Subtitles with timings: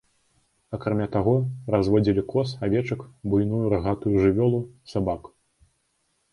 [0.77, 1.33] Акрамя таго,
[1.75, 3.05] разводзілі коз, авечак,
[3.35, 4.65] буйную рагатую жывёлу,
[4.97, 5.33] сабак.